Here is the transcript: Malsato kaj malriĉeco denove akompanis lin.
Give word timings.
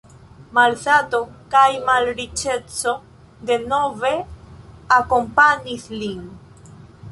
Malsato 0.57 1.19
kaj 1.55 1.65
malriĉeco 1.89 2.95
denove 3.51 4.15
akompanis 4.99 5.89
lin. 6.03 6.25